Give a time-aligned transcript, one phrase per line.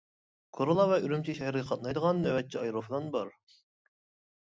[0.59, 3.31] كورلا ۋە ئۈرۈمچى شەھىرىگە قاتنايدىغان نۆۋەتچى ئايروپىلان بار.